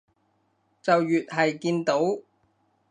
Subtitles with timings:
[0.81, 2.01] 就越係見到